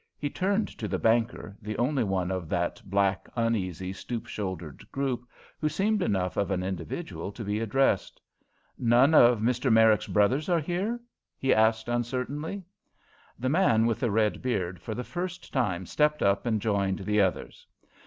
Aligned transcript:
He 0.17 0.31
turned 0.31 0.67
to 0.79 0.87
the 0.87 0.97
banker, 0.97 1.55
the 1.61 1.77
only 1.77 2.03
one 2.03 2.31
of 2.31 2.49
that 2.49 2.81
black, 2.85 3.29
uneasy, 3.35 3.93
stoop 3.93 4.25
shouldered 4.25 4.83
group 4.91 5.29
who 5.59 5.69
seemed 5.69 6.01
enough 6.01 6.37
of 6.37 6.49
an 6.49 6.63
individual 6.63 7.31
to 7.33 7.43
be 7.43 7.59
addressed. 7.59 8.19
"None 8.79 9.13
of 9.13 9.41
Mr. 9.41 9.71
Merrick's 9.71 10.07
brothers 10.07 10.49
are 10.49 10.59
here?" 10.59 10.99
he 11.37 11.53
asked 11.53 11.87
uncertainly. 11.87 12.63
The 13.37 13.49
man 13.49 13.85
with 13.85 13.99
the 13.99 14.09
red 14.09 14.41
beard 14.41 14.81
for 14.81 14.95
the 14.95 15.03
first 15.03 15.53
time 15.53 15.85
stepped 15.85 16.23
up 16.23 16.47
and 16.47 16.59
joined 16.59 17.01
the 17.05 17.21
others. 17.21 17.67